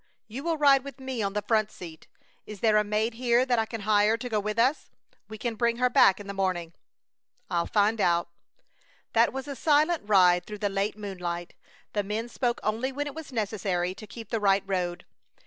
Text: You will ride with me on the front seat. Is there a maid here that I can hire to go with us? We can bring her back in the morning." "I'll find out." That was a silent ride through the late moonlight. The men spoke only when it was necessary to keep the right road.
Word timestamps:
You 0.27 0.43
will 0.43 0.57
ride 0.57 0.83
with 0.83 0.99
me 0.99 1.21
on 1.21 1.33
the 1.33 1.43
front 1.43 1.69
seat. 1.69 2.07
Is 2.47 2.61
there 2.61 2.77
a 2.77 2.83
maid 2.83 3.13
here 3.13 3.45
that 3.45 3.59
I 3.59 3.67
can 3.67 3.81
hire 3.81 4.17
to 4.17 4.29
go 4.29 4.39
with 4.39 4.57
us? 4.57 4.89
We 5.29 5.37
can 5.37 5.53
bring 5.53 5.77
her 5.77 5.91
back 5.91 6.19
in 6.19 6.25
the 6.25 6.33
morning." 6.33 6.73
"I'll 7.51 7.67
find 7.67 8.01
out." 8.01 8.27
That 9.13 9.31
was 9.31 9.47
a 9.47 9.55
silent 9.55 10.01
ride 10.07 10.47
through 10.47 10.57
the 10.57 10.69
late 10.69 10.97
moonlight. 10.97 11.53
The 11.93 12.01
men 12.01 12.29
spoke 12.29 12.59
only 12.63 12.91
when 12.91 13.05
it 13.05 13.13
was 13.13 13.31
necessary 13.31 13.93
to 13.93 14.07
keep 14.07 14.31
the 14.31 14.39
right 14.39 14.63
road. 14.65 15.05